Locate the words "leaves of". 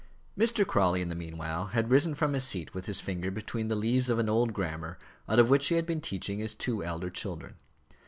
3.75-4.17